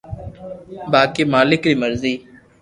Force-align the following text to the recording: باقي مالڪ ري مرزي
باقي 0.91 1.23
مالڪ 1.33 1.61
ري 1.69 1.75
مرزي 1.81 2.13